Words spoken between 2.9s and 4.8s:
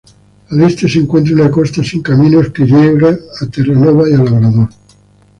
a Terranova y Labrador.